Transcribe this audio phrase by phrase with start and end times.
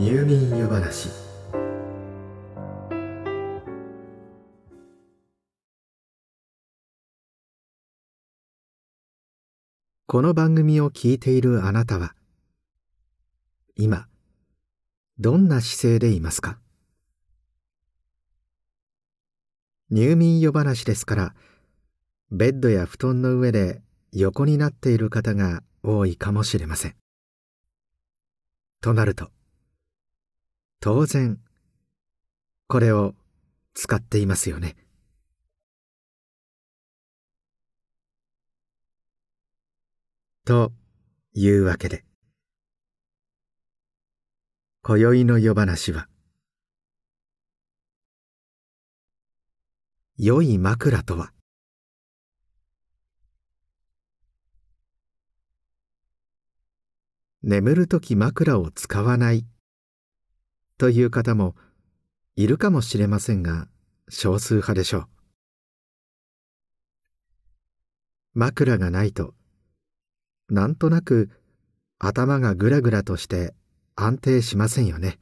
[0.00, 1.08] 入眠湯話。
[10.06, 12.14] この番組を聞いているあなたは
[13.74, 14.06] 今
[15.18, 16.60] どんな姿勢でいますか？
[19.90, 21.34] 入眠夜話ですから
[22.30, 26.94] ベッドや布団の上で横になっている方が多いかもしれません。
[28.80, 29.32] となると
[30.80, 31.40] 当然
[32.68, 33.14] これを
[33.74, 34.76] 使っていますよね。
[40.44, 40.72] と
[41.34, 42.04] いうわけで
[44.82, 46.08] 今宵の夜話は
[50.16, 51.32] 良い枕とは？
[57.42, 59.44] 眠るとき枕を使わない
[60.78, 61.54] という方も
[62.36, 63.68] いるかもしれませんが
[64.08, 65.08] 少数派でしょう。
[68.34, 69.34] 枕がないと
[70.48, 71.30] なんとなく
[71.98, 73.54] 頭がぐらぐらとして
[73.96, 75.18] 安定しませんよね。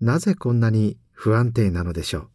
[0.00, 2.30] なぜこんなに不安定なのでしょう。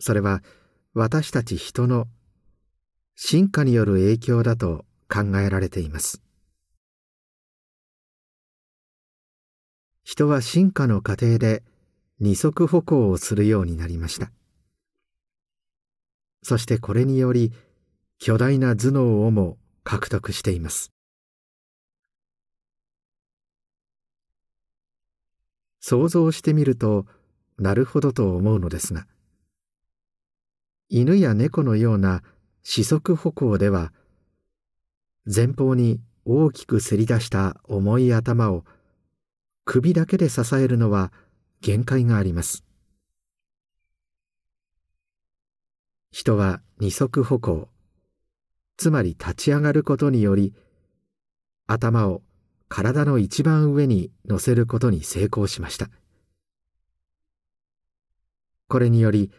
[0.00, 0.42] それは
[0.92, 2.06] 私たち人の
[3.16, 6.22] 進化による影響だと考えられています。
[10.10, 11.62] 人は進化の過程で
[12.18, 14.32] 二足歩行をするようになりました。
[16.42, 17.52] そしてこれにより
[18.18, 20.92] 巨大な頭脳をも獲得しています。
[25.78, 27.04] 想像してみると
[27.58, 29.06] なるほどと思うのですが
[30.88, 32.22] 犬や猫のような
[32.62, 33.92] 四足歩行では
[35.26, 38.64] 前方に大きくせり出した重い頭を
[39.70, 41.12] 首だけで支えるのは
[41.60, 42.64] 限界があります。
[46.10, 47.68] 人は二足歩行。
[48.78, 50.54] つまり立ち上がることにより
[51.66, 52.22] 頭を
[52.70, 55.90] 体の一番上に乗せることに成功しました。
[58.68, 59.30] これにより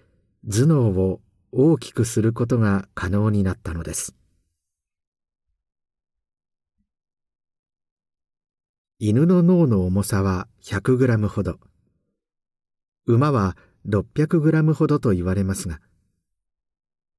[0.47, 1.21] 頭脳を
[1.51, 4.18] 大きくすることが可能になったのです。
[9.01, 11.57] 犬の脳の重さは 100g ほど。
[13.05, 13.55] 馬は
[13.87, 15.79] 600g ほどと言われますが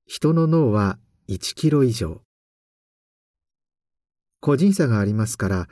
[0.05, 0.99] 人の脳は
[1.31, 2.21] 1キロ以上。
[4.41, 5.69] 個人差がありますから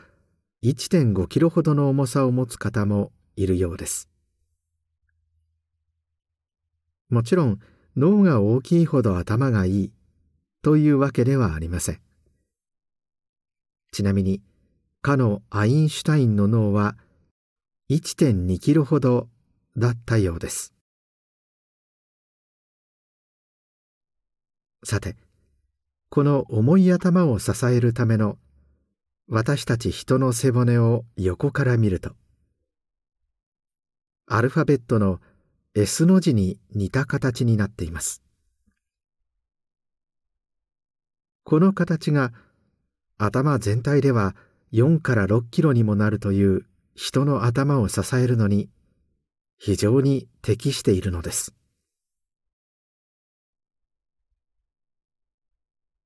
[0.63, 4.09] 1.5キロほどの重さを持つ方もいるようです。
[7.11, 7.59] もちろん
[7.99, 9.93] 脳が大きいほど頭がいい
[10.63, 12.01] というわけではありません。
[13.93, 14.41] ちなみに
[15.01, 16.97] かのアインシュタインの脳は
[17.91, 19.29] 1.2キロほど
[19.77, 20.75] だったようです。
[24.85, 25.17] さて
[26.09, 28.39] この重い頭を支えるための
[29.29, 32.13] 私たち人の背骨を横から見ると
[34.27, 35.21] アルファベットの
[35.75, 38.23] S の字に似た形になっています。
[41.45, 42.33] この形が
[43.17, 44.37] 頭全体では
[44.73, 48.69] 4から6キロにもなるという人の頭を支えるのに
[49.59, 51.55] 非常に適しているのです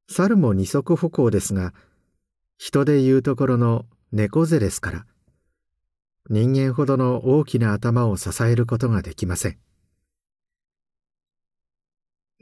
[0.09, 1.73] 猿も二足歩行ですが
[2.59, 5.07] 人でいうところの猫背ですから
[6.31, 9.59] 人間ほどの大きな頭を支えることができません。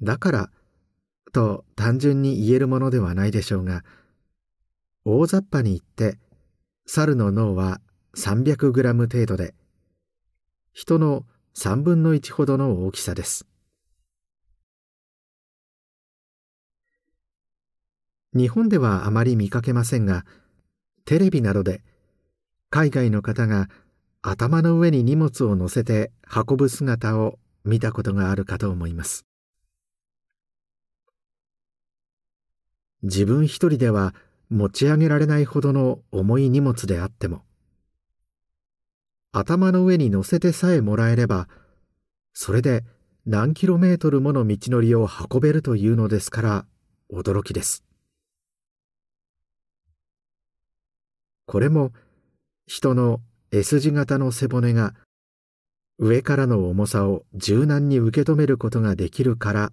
[0.03, 0.51] だから
[1.33, 3.85] と単純に言えるものではないでしょうが
[5.05, 6.19] 大雑把に言って
[6.87, 7.81] 猿の脳は
[8.17, 9.55] 300g 程度で
[10.73, 11.25] 人の
[11.57, 13.47] 3分の1ほどの大きさです。
[18.33, 20.25] 日本ではあまり見かけませんが
[21.05, 21.83] テレビなどで
[22.69, 23.69] 海外の方が
[24.23, 29.27] 頭の上に荷物を乗せて運ぶ姿を見たことがあるかと思います。
[33.03, 34.15] 自分一人では
[34.51, 37.43] 持ち上げられないほどの重い荷物であっても
[39.33, 41.49] 頭の上に乗せてさえもらえれば
[42.33, 42.85] それで
[43.27, 46.67] 何キロメートルもの道のりを運べるというのですから
[47.13, 47.85] 驚きです。
[51.47, 51.93] これも
[52.67, 53.21] 人の
[53.53, 54.95] S 字型の背骨が
[55.99, 59.73] 上からの重さを柔軟に受け止めることができるから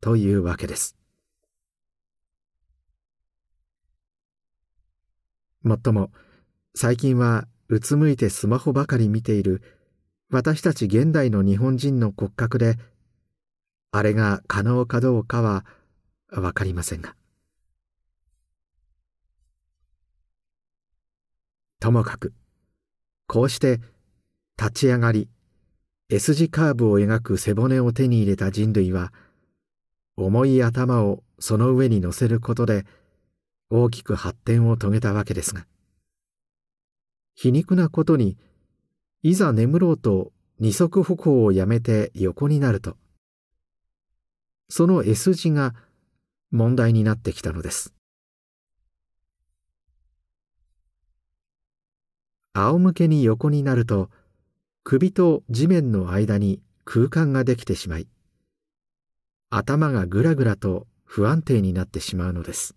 [0.00, 0.96] というわけです。
[5.62, 6.10] もっとも
[6.74, 9.62] 最近はうつむいてスマホばかり見ている
[10.30, 12.76] 私たち現代の日本人の骨格で
[13.92, 15.64] あれが可能かどうかは
[16.30, 17.14] 分かりませんが。
[21.78, 22.32] ともかく
[23.26, 23.80] こうして
[24.58, 25.28] 立ち上がり
[26.08, 29.12] S 字カーブを描く背骨を手に入れた人類は
[30.16, 32.84] 重い頭をその上に乗せることで
[33.74, 35.66] 大きく発展を遂げたわけですが
[37.34, 38.36] 皮肉なことに
[39.22, 40.30] いざ眠ろうと
[40.60, 42.98] 二足歩行をやめて横になると
[44.68, 45.74] その S 字が
[46.50, 47.94] 問題になってきたのです。
[52.52, 54.10] 仰向けに横になると
[54.84, 58.06] 首と地面の間に空間ができてしまい
[59.48, 62.74] 頭がぐらぐらと不安定になってしまうのです。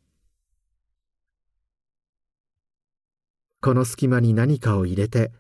[3.65, 5.31] この隙間に何かを入れて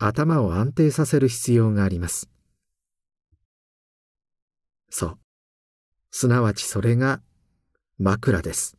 [0.00, 2.28] 頭を安定させる必要があります。
[4.90, 5.18] そう。
[6.10, 7.20] すなわちそれが
[7.98, 8.76] 枕です。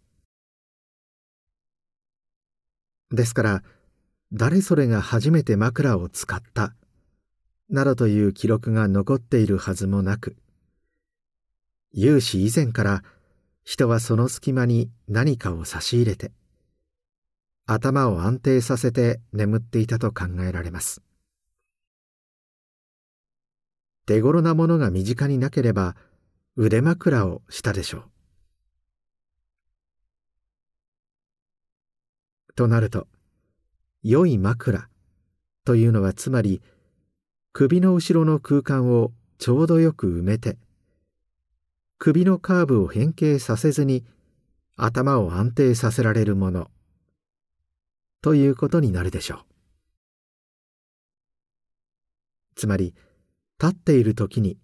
[3.10, 3.64] ですから
[4.34, 6.76] 誰それが初めて枕を使った
[7.70, 10.36] などという記録が残っているはずもなく
[11.94, 13.02] 有史以前から
[13.64, 16.34] 人はその隙間に何かを差し入れて
[17.70, 21.02] 頭を安定させて眠っていたと考えられます。
[24.06, 25.98] 手頃なものが身近になければ
[26.56, 28.04] 腕枕をしたでしょう。
[32.56, 33.06] となると
[34.02, 34.88] 良い枕
[35.66, 36.62] というのはつまり
[37.52, 40.58] 首の後ろの空間をちょうどよく埋めて
[42.00, 44.06] 首のカーブを変形させずに
[44.78, 46.72] 頭を安定させられるもの。
[48.22, 49.40] ということになるでしょう。
[52.56, 52.96] つまり
[53.62, 54.58] 立っている時に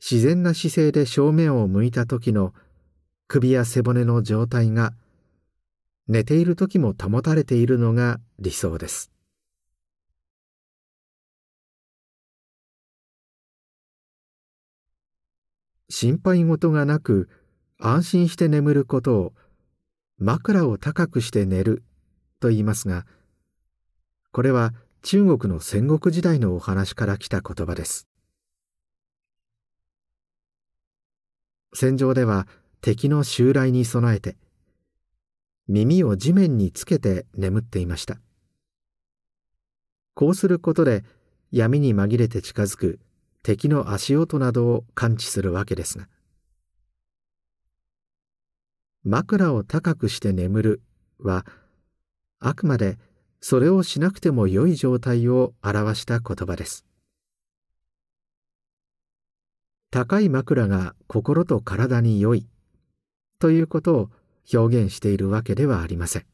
[0.00, 2.54] 自然な姿勢で正面を向いた時の
[3.28, 4.94] 首や背骨の状態が
[6.08, 9.12] 寝ている時も保たれているのが理想です。
[15.90, 17.28] 心配事がなく
[17.78, 19.32] 安心して眠ることを
[20.18, 21.82] 枕を高くして寝る
[22.40, 23.06] と言いますが
[24.32, 28.06] これは中国の戦国時代のお話から来た言葉です。
[31.72, 32.46] 戦場では
[32.80, 34.36] 敵の襲来に備えて
[35.68, 38.18] 耳を地面につけて眠っていました。
[40.14, 41.04] こうすることで
[41.50, 43.00] 闇に紛れて近づく
[43.42, 46.08] 敵の足音などを感知するわけですが
[49.02, 50.82] 枕を高くして眠る
[51.18, 51.46] は
[52.40, 52.98] あくまで
[53.42, 56.86] それをしなくても良い状態を表した言葉です。
[59.90, 62.46] 高い枕が心と体に良い
[63.38, 64.10] ということを
[64.52, 66.26] 表現しているわけではありません。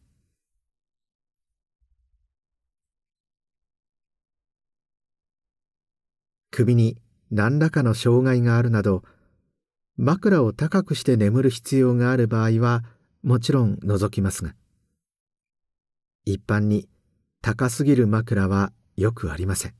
[6.52, 6.96] 首に
[7.30, 9.02] 何らかの障害があるなど
[9.96, 12.84] 枕を高くして眠る必要がある場合は
[13.22, 14.54] もちろん除きますが。
[16.26, 16.88] 一般に
[17.40, 19.74] 高すぎる枕はよくありません。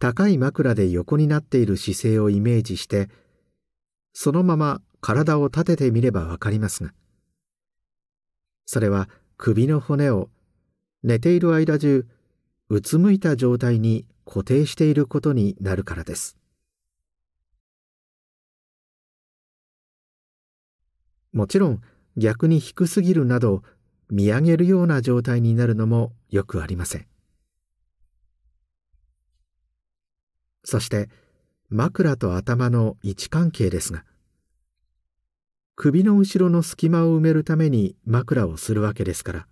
[0.00, 3.08] 高い枕で横になっている姿勢をイメージして
[4.12, 6.92] そのまま体を立ててみればわかりますが
[8.66, 10.28] それは首の骨を
[11.02, 12.06] 寝ている間中
[12.68, 16.36] うつむいた状態に固定していることになるからです。
[21.32, 21.80] もちろん
[22.16, 23.62] 逆に低すぎるなど
[24.10, 27.06] 見上げるような状態になるのもよくありません。
[30.64, 31.10] そして
[31.68, 34.04] 枕と頭の位置関係ですが
[35.76, 39.46] 首の後ろの隙間を埋めるために枕をするわけですから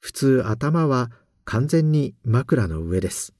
[0.00, 1.10] 普通頭は
[1.44, 3.32] 完全に枕の上です。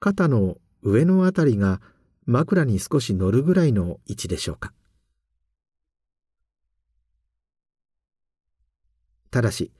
[0.00, 1.80] 肩の上のあたりが
[2.26, 4.72] 枕に少し乗るぐらいの位置でしょうか。
[9.34, 9.72] ただし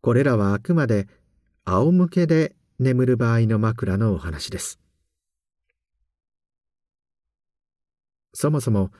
[0.00, 1.08] これらはあくまで
[1.64, 4.78] 仰向けで眠る場合の枕のお話です。
[8.32, 8.92] そもそも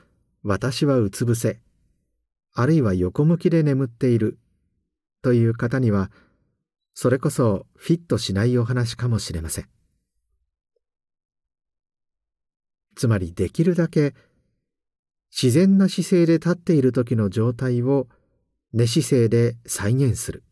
[0.43, 1.61] 私はうつ伏せ
[2.53, 4.39] あるいは横向きで眠っている
[5.21, 6.11] という方には
[6.93, 9.69] それこそフィットしないお話かもしれません。
[12.97, 14.13] つまりできるだけ
[15.31, 18.09] 自然な姿勢で立っている時の状態を
[18.73, 20.43] 寝姿勢で再現する。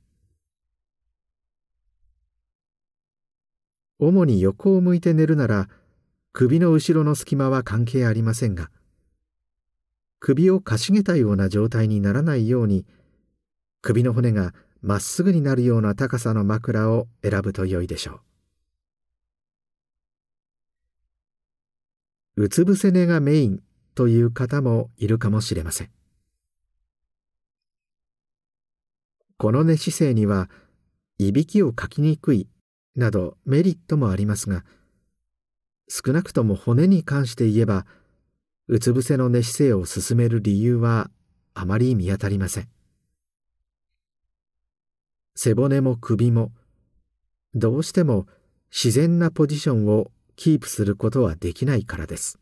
[3.98, 5.70] 主に横を向いて寝るなら
[6.34, 8.72] 首の後ろの隙間は関係ありませんが
[10.20, 12.86] 首をかしげたような状態にならないように
[13.82, 18.22] 首の骨がまっすぐになるような高さの枕を選ぶと良いでしょ
[22.38, 22.44] う。
[22.44, 23.64] うつ伏せ寝がメイン
[23.94, 26.01] という方もいるかもしれません。
[29.42, 30.52] この寝姿勢には
[31.18, 32.48] いびきをかきにくい
[32.96, 34.64] などメリットもありますが
[35.90, 37.88] 少なくとも骨に関して言えば
[38.68, 41.10] うつ伏せの寝姿勢を進める理由は
[41.56, 42.70] あまり見当たりません。
[45.36, 46.52] 背骨も首も
[47.56, 48.28] どうしても
[48.70, 52.41] 自然なポジションをキープすることはできないからです。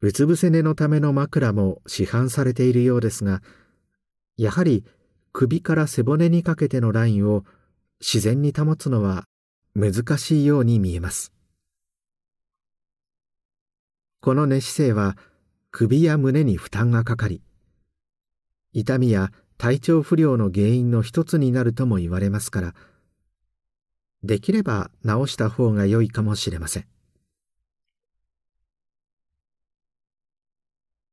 [0.00, 3.42] うつ伏せ寝のための枕も市販されているようですが
[4.36, 4.84] やはり
[5.32, 7.44] 首から背骨にかけてのラインを
[8.00, 9.24] 自然に保つのは
[9.74, 11.32] 難しいように見えます。
[14.20, 15.16] この寝姿勢は
[15.70, 17.42] 首や胸に負担がかかり
[18.72, 22.74] 痛みや体調不良の原因の一つになるとも言われますから
[24.22, 26.86] できれば治した方が良いかもしれません。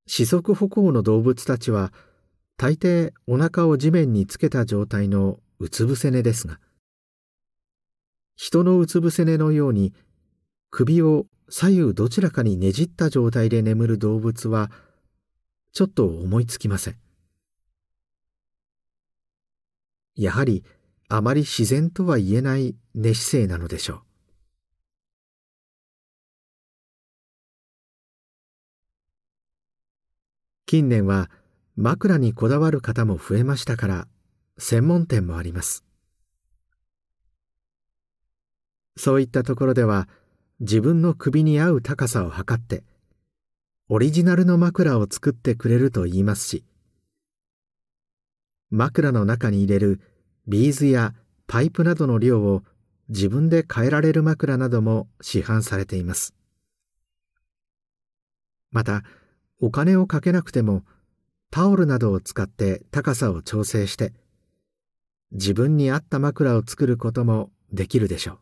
[0.08, 1.92] 四足歩行の動物たちは
[2.58, 6.60] 大抵お腹を地面につけた状態のうつ伏せ寝ですが
[8.36, 9.94] 人のうつ伏せ寝のように
[10.70, 14.72] 首を左右どちらかにねじった状態で眠る動物は
[15.74, 16.96] ちょっと思いつきません。
[20.16, 20.64] やはり
[21.10, 24.05] あまり自然とは言えない寝姿勢なのでしょう。
[30.68, 31.30] 近年は
[31.76, 34.08] 枕にこだわる方も増えましたから
[34.58, 35.84] 専門店もあります。
[38.98, 40.08] そういったところでは
[40.62, 42.84] 自分の首に合う高さを測って
[43.90, 46.64] オリジナルの枕を作ってくれると言いますし
[48.72, 50.00] 枕の中に入れる
[50.48, 51.14] ビーズや
[51.46, 52.64] パイプなどの量を
[53.10, 56.34] 自分で変えられる枕なども市販されています。
[58.72, 59.04] また
[59.62, 60.84] お金をかけなくても
[61.52, 64.14] タオルなどを使って高さを調整して
[65.32, 68.40] 自分に合った枕を作ることもできるでしょう。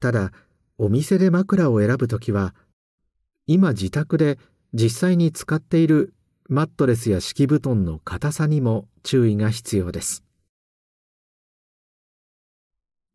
[0.00, 0.32] ただ
[0.76, 2.54] お店で枕を選ぶときは
[3.46, 4.38] 今自宅で
[4.72, 6.14] 実際に使っている
[6.48, 10.24] マットレスや敷布団の硬さにも注意が必要です。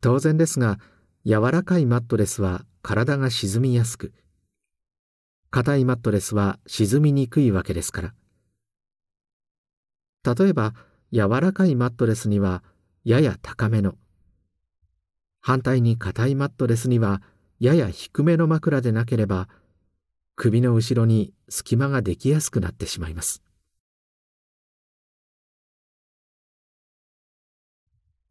[0.00, 0.78] 当然ですが
[1.26, 4.14] 柔らかいマットレスは体が沈みやすく
[5.50, 8.14] 硬いマットレスは沈みにくいわけですか
[10.24, 10.34] ら。
[10.34, 10.74] 例えば
[11.12, 12.62] 柔らかいマットレスには
[13.04, 13.96] やや高めの
[15.42, 17.20] 反対に硬いマットレスには
[17.58, 19.48] やや低めの枕でなければ
[20.36, 23.42] 首の後ろに隙間ができやすくなってしまいます。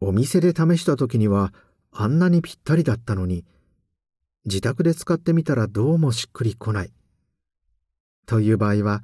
[0.02, 1.54] お店で試した時には
[1.92, 3.46] あんなにぴったりだったのに
[4.46, 6.92] 自宅で使ってみたらどうもしっくりこない。
[8.26, 9.04] という場合は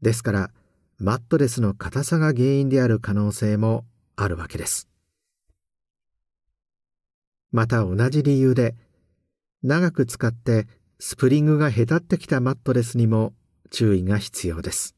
[0.00, 0.50] ですから
[0.98, 3.84] マットレスの硬さが原因である可能性も
[4.16, 4.88] あるわけです。
[7.52, 8.74] また同じ理由で
[9.62, 10.66] 長く使って
[10.98, 13.32] スプリングがへたってきたマットレスにも
[13.70, 14.94] 注意が必要です。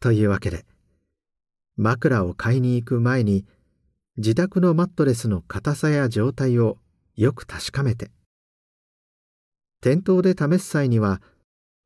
[0.00, 0.66] というわけで
[1.76, 3.44] 枕を買いに行く前に
[4.16, 6.78] 自宅のマットレスの硬さや状態を
[7.16, 8.10] よく確かめて
[9.80, 11.20] 店頭で試す際には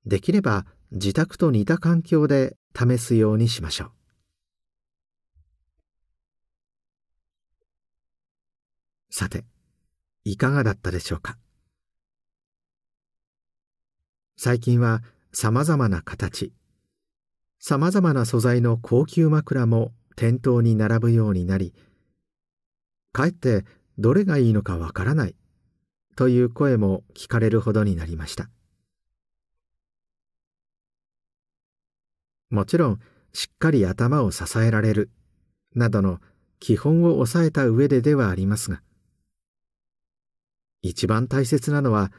[0.05, 3.91] できれば自宅と似た環境で試すようにしましょう。
[9.11, 9.45] さて
[10.25, 11.39] いかがだったでしょうか？
[14.37, 15.03] 最近は
[15.33, 16.53] さまざまな形
[17.59, 21.75] さまざまな素材の高級枕も店頭に並ぶようになり
[23.13, 23.65] かえって
[23.99, 25.35] どれがいいのかわからない
[26.17, 28.49] という声も聞かれるほどになりました。
[32.51, 33.01] もちろん
[33.33, 35.11] しっかり頭を支えられる
[35.75, 36.19] などの
[36.61, 38.81] 基本を抑えた上でではありますが
[40.81, 42.11] 一番大切なのは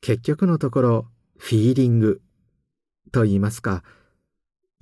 [0.00, 1.06] 結局のところ
[1.38, 2.20] フィーリング
[3.10, 3.82] と言いますか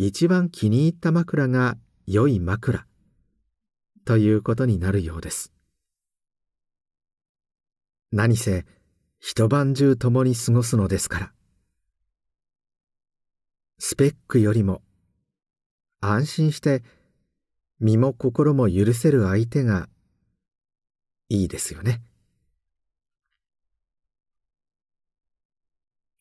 [0.01, 1.77] 一番気に入った枕が
[2.07, 2.87] 良い枕。
[4.05, 5.53] ということになるようです。
[8.13, 8.65] 何せ
[9.19, 11.33] 一晩中共に過ごすのですから。
[13.81, 14.83] スペックよりも
[16.01, 16.85] 安心して
[17.81, 19.89] 身も心も許せる相手が
[21.29, 22.03] いいですよね。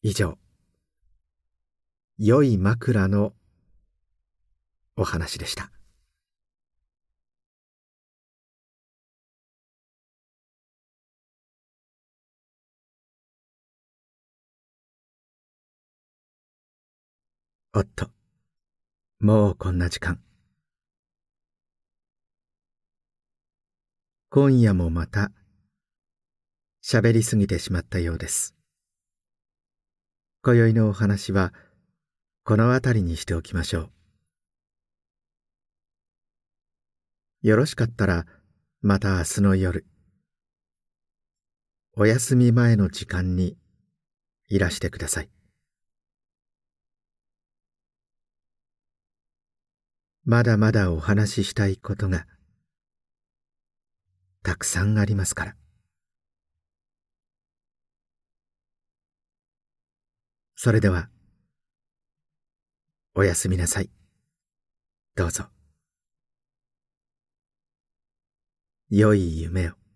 [0.01, 0.39] 以上。
[2.17, 3.33] 良い枕の
[4.97, 5.71] お話でした。
[17.73, 18.09] おっと
[19.19, 20.19] もうこんな時間。
[24.31, 25.31] 今夜もまた
[26.83, 28.55] 喋りすぎてしまったようです。
[30.41, 31.53] 今宵のお話は
[32.43, 33.96] この辺りにしておきましょう。
[37.47, 38.25] よろしかったら
[38.81, 39.85] また明日の夜
[41.93, 43.55] お休み前の時間に
[44.49, 45.29] いらしてください。
[50.25, 52.25] まだまだお話ししたいことが
[54.43, 55.55] たくさんありますから。
[60.57, 61.07] それでは
[63.15, 63.89] おやすみなさい。
[65.15, 65.56] どうぞ。
[68.89, 69.86] 良い夢を。